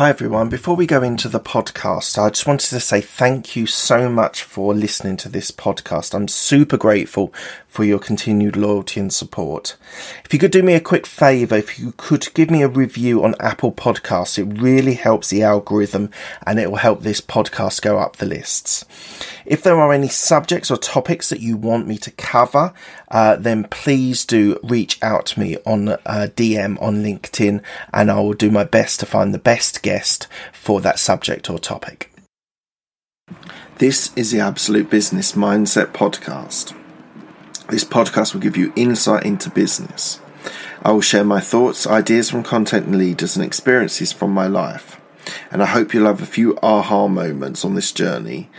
Hi 0.00 0.08
everyone. 0.08 0.48
Before 0.48 0.76
we 0.76 0.86
go 0.86 1.02
into 1.02 1.28
the 1.28 1.38
podcast, 1.38 2.16
I 2.16 2.30
just 2.30 2.46
wanted 2.46 2.70
to 2.70 2.80
say 2.80 3.02
thank 3.02 3.54
you 3.54 3.66
so 3.66 4.08
much 4.08 4.42
for 4.42 4.72
listening 4.72 5.18
to 5.18 5.28
this 5.28 5.50
podcast. 5.50 6.14
I'm 6.14 6.26
super 6.26 6.78
grateful 6.78 7.34
for 7.68 7.84
your 7.84 7.98
continued 7.98 8.56
loyalty 8.56 8.98
and 8.98 9.12
support. 9.12 9.76
If 10.24 10.32
you 10.32 10.38
could 10.38 10.52
do 10.52 10.62
me 10.62 10.72
a 10.72 10.80
quick 10.80 11.04
favor, 11.04 11.54
if 11.54 11.78
you 11.78 11.92
could 11.98 12.32
give 12.32 12.50
me 12.50 12.62
a 12.62 12.68
review 12.68 13.22
on 13.22 13.34
Apple 13.40 13.72
Podcasts, 13.72 14.38
it 14.38 14.58
really 14.58 14.94
helps 14.94 15.28
the 15.28 15.42
algorithm 15.42 16.08
and 16.46 16.58
it 16.58 16.70
will 16.70 16.78
help 16.78 17.02
this 17.02 17.20
podcast 17.20 17.82
go 17.82 17.98
up 17.98 18.16
the 18.16 18.24
lists. 18.24 18.86
If 19.44 19.62
there 19.62 19.78
are 19.78 19.92
any 19.92 20.08
subjects 20.08 20.70
or 20.70 20.78
topics 20.78 21.28
that 21.28 21.40
you 21.40 21.58
want 21.58 21.86
me 21.86 21.98
to 21.98 22.10
cover, 22.12 22.72
uh, 23.10 23.36
then 23.36 23.64
please 23.64 24.24
do 24.24 24.58
reach 24.62 25.02
out 25.02 25.26
to 25.26 25.40
me 25.40 25.56
on 25.66 25.88
uh, 25.88 25.98
DM 26.06 26.80
on 26.80 27.02
LinkedIn 27.02 27.62
and 27.92 28.10
I 28.10 28.20
will 28.20 28.34
do 28.34 28.50
my 28.50 28.64
best 28.64 29.00
to 29.00 29.06
find 29.06 29.34
the 29.34 29.38
best 29.38 29.82
guest 29.82 30.28
for 30.52 30.80
that 30.80 30.98
subject 30.98 31.50
or 31.50 31.58
topic. 31.58 32.12
This 33.78 34.14
is 34.14 34.30
the 34.30 34.40
Absolute 34.40 34.90
Business 34.90 35.32
Mindset 35.32 35.92
Podcast. 35.92 36.76
This 37.68 37.84
podcast 37.84 38.34
will 38.34 38.40
give 38.40 38.56
you 38.56 38.72
insight 38.76 39.24
into 39.24 39.48
business. 39.48 40.20
I 40.82 40.92
will 40.92 41.00
share 41.00 41.24
my 41.24 41.40
thoughts, 41.40 41.86
ideas 41.86 42.30
from 42.30 42.42
content 42.42 42.90
leaders, 42.90 43.36
and 43.36 43.44
experiences 43.44 44.12
from 44.12 44.32
my 44.32 44.46
life. 44.46 45.00
And 45.50 45.62
I 45.62 45.66
hope 45.66 45.92
you'll 45.92 46.06
have 46.06 46.22
a 46.22 46.26
few 46.26 46.58
aha 46.62 47.06
moments 47.06 47.64
on 47.64 47.74
this 47.74 47.92
journey 47.92 48.50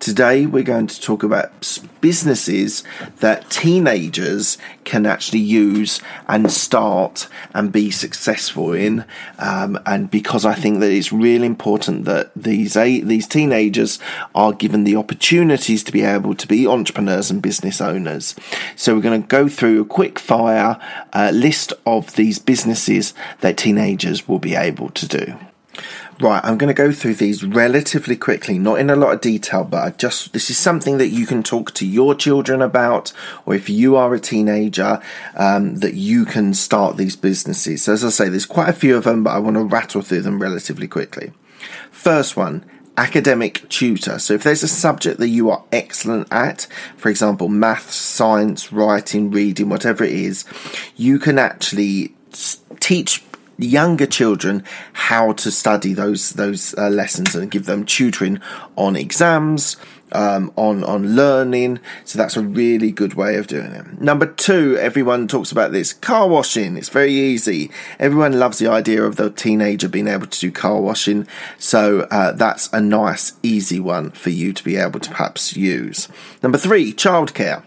Today, 0.00 0.46
we're 0.46 0.62
going 0.62 0.86
to 0.86 0.98
talk 0.98 1.22
about 1.22 1.78
businesses 2.00 2.82
that 3.18 3.50
teenagers 3.50 4.56
can 4.84 5.04
actually 5.04 5.40
use 5.40 6.00
and 6.26 6.50
start 6.50 7.28
and 7.52 7.70
be 7.70 7.90
successful 7.90 8.72
in. 8.72 9.04
Um, 9.38 9.78
and 9.84 10.10
because 10.10 10.46
I 10.46 10.54
think 10.54 10.80
that 10.80 10.90
it's 10.90 11.12
really 11.12 11.44
important 11.44 12.06
that 12.06 12.32
these 12.34 12.72
these 12.72 13.26
teenagers 13.26 13.98
are 14.34 14.54
given 14.54 14.84
the 14.84 14.96
opportunities 14.96 15.84
to 15.84 15.92
be 15.92 16.00
able 16.00 16.34
to 16.34 16.48
be 16.48 16.66
entrepreneurs 16.66 17.30
and 17.30 17.42
business 17.42 17.78
owners. 17.82 18.34
So 18.76 18.94
we're 18.94 19.02
going 19.02 19.20
to 19.20 19.28
go 19.28 19.48
through 19.50 19.82
a 19.82 19.84
quick 19.84 20.18
fire 20.18 20.80
uh, 21.12 21.30
list 21.34 21.74
of 21.84 22.14
these 22.14 22.38
businesses 22.38 23.12
that 23.40 23.58
teenagers 23.58 24.26
will 24.26 24.38
be 24.38 24.54
able 24.54 24.88
to 24.92 25.06
do. 25.06 25.34
Right, 26.20 26.44
I'm 26.44 26.58
going 26.58 26.68
to 26.68 26.74
go 26.74 26.92
through 26.92 27.14
these 27.14 27.42
relatively 27.42 28.14
quickly, 28.14 28.58
not 28.58 28.78
in 28.78 28.90
a 28.90 28.96
lot 28.96 29.14
of 29.14 29.22
detail, 29.22 29.64
but 29.64 29.82
I 29.82 29.90
just 29.90 30.34
this 30.34 30.50
is 30.50 30.58
something 30.58 30.98
that 30.98 31.08
you 31.08 31.26
can 31.26 31.42
talk 31.42 31.72
to 31.74 31.86
your 31.86 32.14
children 32.14 32.60
about, 32.60 33.14
or 33.46 33.54
if 33.54 33.70
you 33.70 33.96
are 33.96 34.12
a 34.12 34.20
teenager, 34.20 35.00
um, 35.34 35.76
that 35.76 35.94
you 35.94 36.26
can 36.26 36.52
start 36.52 36.98
these 36.98 37.16
businesses. 37.16 37.84
So, 37.84 37.94
as 37.94 38.04
I 38.04 38.10
say, 38.10 38.28
there's 38.28 38.44
quite 38.44 38.68
a 38.68 38.74
few 38.74 38.98
of 38.98 39.04
them, 39.04 39.24
but 39.24 39.30
I 39.30 39.38
want 39.38 39.56
to 39.56 39.64
rattle 39.64 40.02
through 40.02 40.20
them 40.20 40.42
relatively 40.42 40.86
quickly. 40.86 41.32
First 41.90 42.36
one, 42.36 42.66
academic 42.98 43.66
tutor. 43.70 44.18
So 44.18 44.34
if 44.34 44.42
there's 44.42 44.62
a 44.62 44.68
subject 44.68 45.18
that 45.20 45.28
you 45.28 45.48
are 45.48 45.64
excellent 45.72 46.28
at, 46.30 46.66
for 46.98 47.08
example, 47.08 47.48
maths, 47.48 47.94
science, 47.94 48.72
writing, 48.72 49.30
reading, 49.30 49.70
whatever 49.70 50.04
it 50.04 50.12
is, 50.12 50.44
you 50.96 51.18
can 51.18 51.38
actually 51.38 52.14
teach 52.78 53.24
younger 53.60 54.06
children 54.06 54.64
how 54.92 55.32
to 55.32 55.50
study 55.50 55.92
those 55.92 56.30
those 56.30 56.74
uh, 56.78 56.88
lessons 56.88 57.34
and 57.34 57.50
give 57.50 57.66
them 57.66 57.84
tutoring 57.84 58.40
on 58.76 58.96
exams 58.96 59.76
um, 60.12 60.52
on 60.56 60.84
on 60.84 61.14
learning. 61.14 61.80
So 62.04 62.18
that's 62.18 62.36
a 62.36 62.42
really 62.42 62.92
good 62.92 63.14
way 63.14 63.36
of 63.36 63.46
doing 63.46 63.72
it. 63.72 64.00
Number 64.00 64.26
two, 64.26 64.76
everyone 64.78 65.28
talks 65.28 65.52
about 65.52 65.72
this 65.72 65.92
car 65.92 66.28
washing. 66.28 66.76
It's 66.76 66.88
very 66.88 67.12
easy. 67.12 67.70
Everyone 67.98 68.38
loves 68.38 68.58
the 68.58 68.68
idea 68.68 69.02
of 69.02 69.16
the 69.16 69.30
teenager 69.30 69.88
being 69.88 70.08
able 70.08 70.26
to 70.26 70.40
do 70.40 70.50
car 70.50 70.80
washing. 70.80 71.26
So 71.58 72.00
uh, 72.10 72.32
that's 72.32 72.72
a 72.72 72.80
nice, 72.80 73.32
easy 73.42 73.80
one 73.80 74.10
for 74.10 74.30
you 74.30 74.52
to 74.52 74.64
be 74.64 74.76
able 74.76 75.00
to 75.00 75.10
perhaps 75.10 75.56
use. 75.56 76.08
Number 76.42 76.58
three, 76.58 76.92
childcare. 76.92 77.62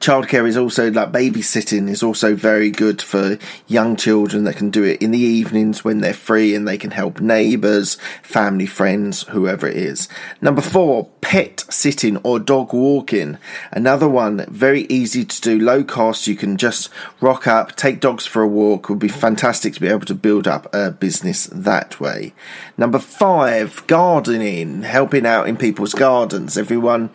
Childcare 0.00 0.46
is 0.46 0.56
also 0.56 0.90
like 0.90 1.12
babysitting 1.12 1.88
is 1.88 2.02
also 2.02 2.34
very 2.34 2.70
good 2.70 3.02
for 3.02 3.38
young 3.66 3.96
children 3.96 4.44
that 4.44 4.56
can 4.56 4.70
do 4.70 4.84
it 4.84 5.00
in 5.02 5.10
the 5.10 5.18
evenings 5.18 5.84
when 5.84 6.00
they're 6.00 6.14
free 6.14 6.54
and 6.54 6.66
they 6.66 6.78
can 6.78 6.90
help 6.90 7.20
neighbours, 7.20 7.96
family, 8.22 8.66
friends, 8.66 9.22
whoever 9.28 9.66
it 9.66 9.76
is. 9.76 10.08
Number 10.40 10.62
four, 10.62 11.10
pet 11.20 11.64
sitting 11.68 12.16
or 12.18 12.38
dog 12.38 12.72
walking. 12.72 13.38
Another 13.72 14.08
one, 14.08 14.44
very 14.48 14.82
easy 14.82 15.24
to 15.24 15.40
do, 15.40 15.58
low 15.58 15.82
cost. 15.82 16.26
You 16.26 16.36
can 16.36 16.56
just 16.56 16.88
rock 17.20 17.46
up, 17.46 17.76
take 17.76 18.00
dogs 18.00 18.26
for 18.26 18.42
a 18.42 18.48
walk. 18.48 18.88
Would 18.88 18.98
be 18.98 19.08
fantastic 19.08 19.74
to 19.74 19.80
be 19.80 19.88
able 19.88 20.06
to 20.06 20.14
build 20.14 20.46
up 20.46 20.72
a 20.74 20.90
business 20.90 21.46
that 21.46 22.00
way. 22.00 22.32
Number 22.78 22.98
five, 22.98 23.84
gardening, 23.86 24.82
helping 24.82 25.26
out 25.26 25.48
in 25.48 25.56
people's 25.56 25.94
gardens. 25.94 26.56
Everyone, 26.56 27.10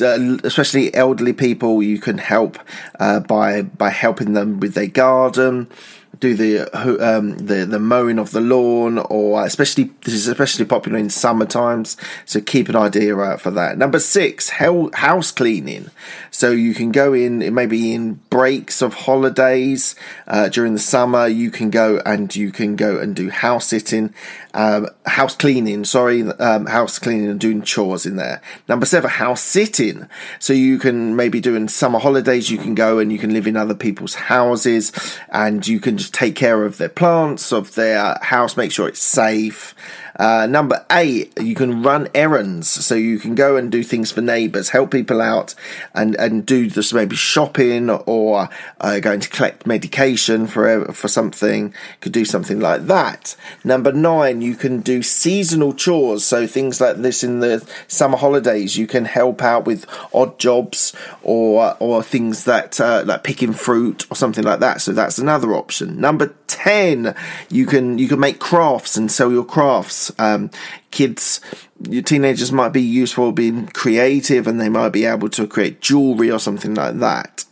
uh, 0.00 0.38
especially 0.44 0.94
elderly 0.94 1.32
people, 1.32 1.76
you 1.90 1.98
can 1.98 2.18
help 2.18 2.58
uh, 2.98 3.20
by 3.20 3.62
by 3.62 3.90
helping 3.90 4.32
them 4.32 4.60
with 4.60 4.74
their 4.74 4.86
garden 4.86 5.68
do 6.20 6.34
the 6.34 6.68
um, 6.74 7.38
the 7.38 7.64
the 7.64 7.78
mowing 7.78 8.18
of 8.18 8.30
the 8.30 8.40
lawn, 8.40 8.98
or 8.98 9.44
especially 9.44 9.90
this 10.04 10.14
is 10.14 10.28
especially 10.28 10.66
popular 10.66 10.98
in 10.98 11.10
summer 11.10 11.46
times. 11.46 11.96
So 12.26 12.40
keep 12.40 12.68
an 12.68 12.76
idea 12.76 13.16
out 13.16 13.40
for 13.40 13.50
that. 13.50 13.78
Number 13.78 13.98
six, 13.98 14.50
house 14.50 15.32
cleaning. 15.32 15.90
So 16.30 16.52
you 16.52 16.74
can 16.74 16.92
go 16.92 17.12
in 17.12 17.54
maybe 17.54 17.94
in 17.94 18.14
breaks 18.30 18.82
of 18.82 18.94
holidays 18.94 19.94
uh, 20.26 20.48
during 20.48 20.74
the 20.74 20.78
summer. 20.78 21.26
You 21.26 21.50
can 21.50 21.70
go 21.70 22.00
and 22.04 22.34
you 22.36 22.52
can 22.52 22.76
go 22.76 22.98
and 22.98 23.16
do 23.16 23.30
house 23.30 23.68
sitting, 23.68 24.14
um, 24.54 24.88
house 25.06 25.34
cleaning. 25.34 25.84
Sorry, 25.84 26.22
um, 26.22 26.66
house 26.66 26.98
cleaning 26.98 27.28
and 27.28 27.40
doing 27.40 27.62
chores 27.62 28.04
in 28.04 28.16
there. 28.16 28.42
Number 28.68 28.86
seven, 28.86 29.10
house 29.10 29.42
sitting. 29.42 30.06
So 30.38 30.52
you 30.52 30.78
can 30.78 31.16
maybe 31.16 31.40
do 31.40 31.56
in 31.56 31.68
summer 31.68 31.98
holidays. 31.98 32.50
You 32.50 32.58
can 32.58 32.74
go 32.74 32.98
and 32.98 33.10
you 33.10 33.18
can 33.18 33.32
live 33.32 33.46
in 33.46 33.56
other 33.56 33.74
people's 33.74 34.14
houses, 34.14 34.92
and 35.30 35.66
you 35.66 35.80
can 35.80 35.96
just 35.96 36.09
take 36.12 36.34
care 36.36 36.64
of 36.64 36.78
their 36.78 36.88
plants, 36.88 37.52
of 37.52 37.74
their 37.74 38.18
house, 38.22 38.56
make 38.56 38.72
sure 38.72 38.88
it's 38.88 39.02
safe. 39.02 39.74
Uh, 40.16 40.46
number 40.46 40.84
eight, 40.90 41.32
you 41.40 41.54
can 41.54 41.82
run 41.82 42.08
errands. 42.14 42.68
So 42.68 42.94
you 42.94 43.18
can 43.18 43.34
go 43.34 43.56
and 43.56 43.70
do 43.70 43.82
things 43.82 44.12
for 44.12 44.20
neighbours, 44.20 44.70
help 44.70 44.90
people 44.90 45.20
out, 45.20 45.54
and, 45.94 46.14
and 46.16 46.44
do 46.44 46.68
this 46.68 46.92
maybe 46.92 47.16
shopping 47.16 47.90
or 47.90 48.48
uh, 48.80 49.00
going 49.00 49.20
to 49.20 49.28
collect 49.28 49.66
medication 49.66 50.46
for, 50.46 50.92
for 50.92 51.08
something. 51.08 51.74
Could 52.00 52.12
do 52.12 52.24
something 52.24 52.60
like 52.60 52.86
that. 52.86 53.36
Number 53.64 53.92
nine, 53.92 54.42
you 54.42 54.54
can 54.54 54.80
do 54.80 55.02
seasonal 55.02 55.72
chores. 55.72 56.24
So 56.24 56.46
things 56.46 56.80
like 56.80 56.96
this 56.96 57.22
in 57.22 57.40
the 57.40 57.66
summer 57.88 58.16
holidays, 58.16 58.76
you 58.76 58.86
can 58.86 59.04
help 59.04 59.42
out 59.42 59.64
with 59.64 59.86
odd 60.12 60.38
jobs 60.38 60.94
or, 61.22 61.76
or 61.80 62.02
things 62.02 62.44
that, 62.44 62.80
uh, 62.80 63.04
like 63.06 63.24
picking 63.24 63.52
fruit 63.52 64.06
or 64.10 64.14
something 64.14 64.44
like 64.44 64.60
that. 64.60 64.80
So 64.80 64.92
that's 64.92 65.18
another 65.18 65.54
option. 65.54 66.00
Number 66.00 66.34
10, 66.62 67.14
you 67.48 67.66
can, 67.66 67.98
you 67.98 68.08
can 68.08 68.20
make 68.20 68.38
crafts 68.38 68.96
and 68.96 69.10
sell 69.10 69.32
your 69.32 69.44
crafts. 69.44 70.12
Um, 70.18 70.50
kids, 70.90 71.40
your 71.88 72.02
teenagers 72.02 72.52
might 72.52 72.70
be 72.70 72.82
useful 72.82 73.32
being 73.32 73.68
creative 73.68 74.46
and 74.46 74.60
they 74.60 74.68
might 74.68 74.90
be 74.90 75.04
able 75.04 75.30
to 75.30 75.46
create 75.46 75.80
jewelry 75.80 76.30
or 76.30 76.38
something 76.38 76.74
like 76.74 76.96
that. 76.98 77.44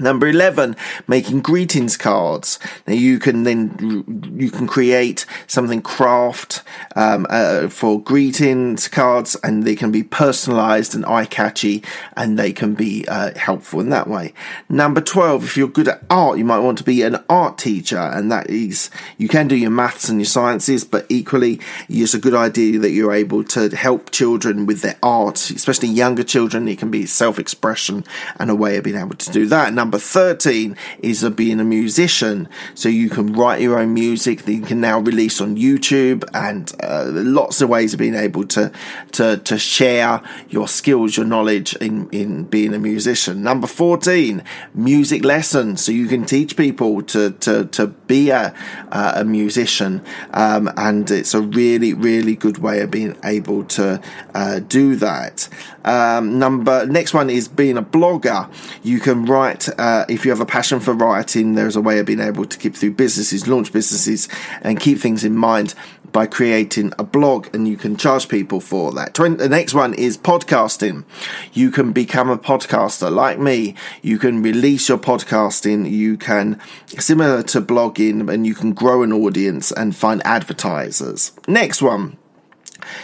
Number 0.00 0.26
11, 0.26 0.74
making 1.06 1.40
greetings 1.40 1.96
cards. 1.96 2.58
Now 2.84 2.94
you 2.94 3.20
can 3.20 3.44
then, 3.44 4.34
you 4.36 4.50
can 4.50 4.66
create 4.66 5.24
something 5.46 5.82
craft, 5.82 6.62
um, 6.96 7.28
uh, 7.30 7.68
for 7.68 8.00
greetings 8.00 8.88
cards 8.88 9.36
and 9.44 9.62
they 9.62 9.76
can 9.76 9.92
be 9.92 10.02
personalized 10.02 10.96
and 10.96 11.06
eye 11.06 11.26
catchy 11.26 11.84
and 12.16 12.36
they 12.36 12.52
can 12.52 12.74
be, 12.74 13.06
uh, 13.06 13.38
helpful 13.38 13.78
in 13.78 13.90
that 13.90 14.08
way. 14.08 14.32
Number 14.68 15.00
12, 15.00 15.44
if 15.44 15.56
you're 15.56 15.68
good 15.68 15.86
at 15.86 16.02
art, 16.10 16.38
you 16.38 16.44
might 16.44 16.58
want 16.58 16.78
to 16.78 16.84
be 16.84 17.02
an 17.02 17.22
art 17.28 17.56
teacher 17.56 17.98
and 17.98 18.32
that 18.32 18.50
is, 18.50 18.90
you 19.16 19.28
can 19.28 19.46
do 19.46 19.54
your 19.54 19.70
maths 19.70 20.08
and 20.08 20.18
your 20.18 20.26
sciences, 20.26 20.82
but 20.82 21.06
equally 21.08 21.60
it's 21.88 22.14
a 22.14 22.18
good 22.18 22.34
idea 22.34 22.80
that 22.80 22.90
you're 22.90 23.12
able 23.12 23.44
to 23.44 23.68
help 23.76 24.10
children 24.10 24.66
with 24.66 24.82
their 24.82 24.96
art, 25.04 25.50
especially 25.50 25.88
younger 25.88 26.24
children. 26.24 26.66
It 26.66 26.80
can 26.80 26.90
be 26.90 27.06
self-expression 27.06 28.04
and 28.40 28.50
a 28.50 28.56
way 28.56 28.76
of 28.76 28.82
being 28.82 28.96
able 28.96 29.14
to 29.14 29.30
do 29.30 29.46
that. 29.46 29.68
Number 29.84 29.98
13 29.98 30.74
is 31.00 31.22
uh, 31.22 31.28
being 31.28 31.60
a 31.60 31.64
musician. 31.64 32.48
So 32.74 32.88
you 32.88 33.10
can 33.10 33.34
write 33.34 33.60
your 33.60 33.78
own 33.78 33.92
music 33.92 34.44
that 34.44 34.52
you 34.54 34.62
can 34.62 34.80
now 34.80 34.98
release 34.98 35.42
on 35.42 35.58
YouTube 35.58 36.24
and 36.32 36.72
uh, 36.82 37.04
lots 37.08 37.60
of 37.60 37.68
ways 37.68 37.92
of 37.92 37.98
being 37.98 38.14
able 38.14 38.46
to, 38.46 38.72
to, 39.12 39.36
to 39.36 39.58
share 39.58 40.22
your 40.48 40.68
skills, 40.68 41.18
your 41.18 41.26
knowledge 41.26 41.76
in, 41.76 42.08
in 42.08 42.44
being 42.44 42.72
a 42.72 42.78
musician. 42.78 43.42
Number 43.42 43.66
14, 43.66 44.42
music 44.72 45.22
lessons. 45.22 45.84
So 45.84 45.92
you 45.92 46.06
can 46.06 46.24
teach 46.24 46.56
people 46.56 47.02
to, 47.02 47.32
to, 47.32 47.66
to 47.66 47.88
be 47.88 48.30
a, 48.30 48.54
uh, 48.90 49.12
a 49.16 49.24
musician. 49.24 50.02
Um, 50.32 50.72
and 50.78 51.10
it's 51.10 51.34
a 51.34 51.42
really, 51.42 51.92
really 51.92 52.36
good 52.36 52.56
way 52.56 52.80
of 52.80 52.90
being 52.90 53.18
able 53.22 53.64
to 53.64 54.00
uh, 54.34 54.60
do 54.60 54.96
that. 54.96 55.46
Um, 55.84 56.38
number 56.38 56.86
next 56.86 57.14
one 57.14 57.30
is 57.30 57.48
being 57.48 57.76
a 57.76 57.82
blogger. 57.82 58.50
You 58.82 59.00
can 59.00 59.24
write 59.26 59.68
uh, 59.78 60.04
if 60.08 60.24
you 60.24 60.30
have 60.30 60.40
a 60.40 60.46
passion 60.46 60.80
for 60.80 60.94
writing. 60.94 61.54
There's 61.54 61.76
a 61.76 61.80
way 61.80 61.98
of 61.98 62.06
being 62.06 62.20
able 62.20 62.44
to 62.44 62.58
keep 62.58 62.76
through 62.76 62.92
businesses, 62.92 63.46
launch 63.46 63.72
businesses, 63.72 64.28
and 64.62 64.80
keep 64.80 64.98
things 64.98 65.24
in 65.24 65.36
mind 65.36 65.74
by 66.14 66.26
creating 66.26 66.92
a 66.96 67.02
blog 67.02 67.52
and 67.52 67.66
you 67.66 67.76
can 67.76 67.96
charge 67.96 68.28
people 68.28 68.60
for 68.60 68.92
that. 68.92 69.14
The 69.14 69.48
next 69.48 69.74
one 69.74 69.92
is 69.94 70.16
podcasting. 70.16 71.04
You 71.52 71.72
can 71.72 71.92
become 71.92 72.30
a 72.30 72.38
podcaster 72.38 73.12
like 73.12 73.38
me. 73.38 73.74
You 74.00 74.18
can 74.18 74.40
release 74.40 74.88
your 74.88 74.98
podcasting. 74.98 75.90
You 75.90 76.16
can, 76.16 76.60
similar 76.86 77.42
to 77.42 77.60
blogging, 77.60 78.32
and 78.32 78.46
you 78.46 78.54
can 78.54 78.72
grow 78.72 79.02
an 79.02 79.12
audience 79.12 79.72
and 79.72 79.94
find 79.94 80.24
advertisers. 80.24 81.32
Next 81.48 81.82
one 81.82 82.16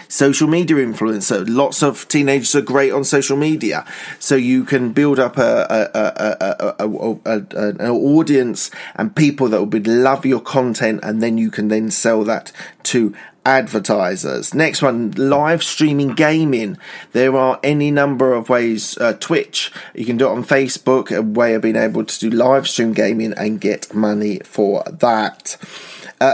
social 0.09 0.49
media 0.49 0.77
influencer. 0.77 1.45
Lots 1.49 1.83
of 1.83 2.07
teenagers 2.09 2.55
are 2.55 2.63
great 2.63 2.93
on 2.93 3.05
social 3.05 3.37
media, 3.37 3.85
so 4.19 4.37
you 4.37 4.65
can 4.65 4.93
build 4.93 5.19
up 5.19 5.39
a, 5.39 5.91
a, 5.95 6.85
a, 6.85 7.69
an 7.79 7.81
audience 7.81 8.71
and 8.97 9.15
people 9.15 9.49
that 9.49 9.65
would 9.65 9.87
love 9.87 10.27
your 10.27 10.41
content, 10.41 11.01
and 11.03 11.23
then 11.23 11.39
you 11.39 11.51
can 11.51 11.69
then 11.69 11.91
sell 11.91 12.25
that 12.25 12.53
to 12.85 13.15
advertisers. 13.45 14.53
Next 14.55 14.83
one, 14.83 15.13
live 15.13 15.63
streaming 15.63 16.15
gaming. 16.15 16.77
There 17.13 17.35
are 17.37 17.59
any 17.63 17.91
number 17.91 18.35
of 18.35 18.49
ways. 18.49 18.99
Uh, 18.99 19.15
Twitch, 19.15 19.73
you 19.95 20.05
can 20.05 20.17
do 20.17 20.27
it 20.27 20.33
on 20.33 20.45
Facebook, 20.45 21.15
a 21.17 21.23
way 21.23 21.55
of 21.55 21.63
being 21.63 21.77
able 21.77 22.05
to 22.05 22.21
do 22.21 22.31
live 22.31 22.69
stream 22.69 22.93
gaming 22.93 23.33
and 23.33 23.61
get 23.61 23.95
money 23.95 24.41
for 24.45 24.83
that 24.85 25.57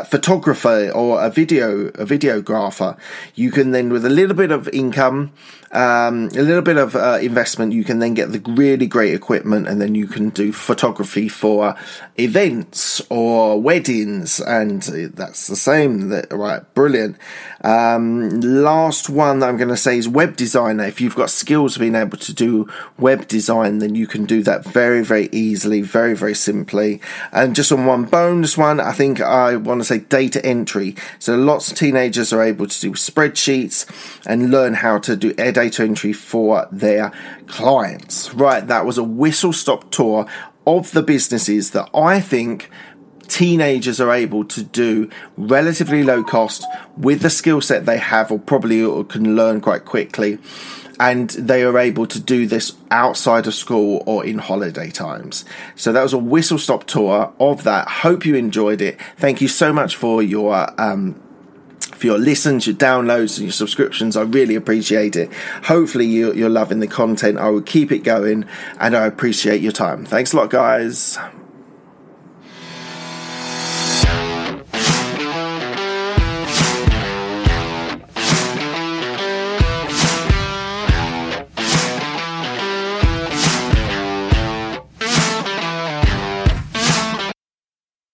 photographer 0.05 0.91
or 0.95 1.23
a 1.25 1.31
video 1.31 1.87
a 1.89 2.05
videographer, 2.05 2.99
you 3.35 3.51
can 3.51 3.71
then 3.71 3.91
with 3.91 4.05
a 4.05 4.11
little 4.11 4.35
bit 4.35 4.51
of 4.51 4.69
income, 4.69 5.33
um, 5.73 6.29
a 6.35 6.43
little 6.43 6.63
bit 6.63 6.77
of 6.77 6.97
uh, 6.97 7.19
investment, 7.21 7.73
you 7.73 7.85
can 7.85 7.99
then 7.99 8.15
get 8.15 8.33
the 8.33 8.41
really 8.53 8.87
great 8.87 9.15
equipment, 9.15 9.69
and 9.69 9.81
then 9.81 9.95
you 9.95 10.07
can 10.07 10.31
do 10.31 10.53
photography 10.53 11.29
for 11.29 11.77
events 12.19 13.01
or 13.11 13.61
weddings, 13.61 14.41
and 14.41 14.83
that's 14.83 15.47
the 15.47 15.57
same. 15.57 16.09
That 16.09 16.33
right, 16.33 16.63
brilliant. 16.75 17.17
Um, 17.63 18.41
last 18.41 19.09
one 19.11 19.41
that 19.41 19.49
I'm 19.49 19.57
going 19.57 19.69
to 19.69 19.77
say 19.77 19.99
is 19.99 20.09
web 20.09 20.37
designer. 20.37 20.85
If 20.85 21.01
you've 21.01 21.17
got 21.17 21.31
skills 21.31 21.79
being 21.79 21.95
able 21.95 22.19
to 22.19 22.33
do 22.33 22.69
web 22.99 23.29
design, 23.29 23.79
then 23.79 23.95
you 23.95 24.07
can 24.07 24.25
do 24.25 24.43
that 24.45 24.65
very 24.65 25.05
very 25.05 25.29
easily, 25.31 25.83
very 25.83 26.15
very 26.15 26.35
simply. 26.35 27.01
And 27.33 27.55
just 27.55 27.71
on 27.71 27.87
one 27.87 28.05
bonus 28.05 28.57
one, 28.57 28.81
I 28.81 28.93
think 28.93 29.21
I 29.21 29.57
want 29.57 29.76
to 29.81 29.85
say 29.85 29.99
data 29.99 30.45
entry. 30.45 30.97
So 31.19 31.37
lots 31.37 31.71
of 31.71 31.77
teenagers 31.79 32.33
are 32.33 32.43
able 32.43 32.67
to 32.67 32.81
do 32.81 32.93
spreadsheets 32.93 33.87
and 34.27 34.51
learn 34.51 34.75
how 34.75 34.99
to 35.01 35.17
do 35.17 35.33
data 35.33 35.83
entry 35.83 36.13
for 36.13 36.69
their 36.71 37.13
clients. 37.47 38.33
Right, 38.35 38.67
that 38.67 38.87
was 38.87 38.99
a 38.99 39.05
whistle 39.05 39.53
stop 39.53 39.91
tour 39.91 40.27
of 40.67 40.91
the 40.93 41.03
businesses 41.03 41.71
that 41.71 41.89
I 41.95 42.21
think 42.21 42.71
teenagers 43.29 44.01
are 44.01 44.13
able 44.13 44.45
to 44.45 44.63
do 44.63 45.11
relatively 45.37 46.03
low 46.03 46.23
cost 46.23 46.65
with 46.97 47.21
the 47.21 47.31
skill 47.31 47.61
set 47.61 47.87
they 47.87 47.99
have 47.99 48.31
or 48.31 48.39
probably 48.39 48.81
can 49.05 49.37
learn 49.37 49.61
quite 49.61 49.85
quickly 49.85 50.39
and 50.99 51.31
they 51.31 51.63
are 51.63 51.79
able 51.79 52.07
to 52.07 52.21
do 52.21 52.47
this 52.47 52.75
outside 52.91 53.47
of 53.47 53.55
school 53.55 54.03
or 54.07 54.25
in 54.25 54.39
holiday 54.39 54.91
times. 54.91 55.45
So 55.75 55.93
that 55.93 56.03
was 56.03 56.13
a 56.13 56.19
whistle 56.19 56.59
stop 56.59 56.85
tour 56.85 57.33
of 57.39 57.65
that. 57.65 57.89
Hope 57.89 58.25
you 58.25 58.35
enjoyed 58.35 58.81
it. 58.81 58.99
Thank 59.17 59.41
you 59.41 59.49
so 59.49 59.73
much 59.73 59.97
for 59.97 60.23
your 60.23 60.69
um, 60.81 61.21
for 61.81 62.07
your 62.07 62.19
listens, 62.19 62.67
your 62.67 62.77
downloads, 62.77 63.39
and 63.39 63.47
your 63.47 63.53
subscriptions. 63.53 64.17
I 64.17 64.23
really 64.23 64.55
appreciate 64.55 65.17
it. 65.17 65.33
Hopefully, 65.65 66.07
you, 66.07 66.33
you're 66.35 66.51
loving 66.51 66.81
the 66.81 66.87
content. 66.87 67.39
I 67.39 67.49
will 67.49 67.63
keep 67.63 67.91
it 67.91 68.01
going, 68.01 68.45
and 68.79 68.97
I 68.97 69.07
appreciate 69.07 69.61
your 69.63 69.73
time. 69.73 70.05
Thanks 70.05 70.33
a 70.33 70.37
lot, 70.37 70.51
guys. 70.51 71.19